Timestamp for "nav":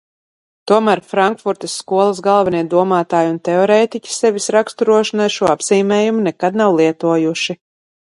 6.63-6.75